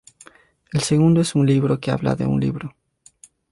[0.73, 2.75] El segundo es un libro que habla de un libro.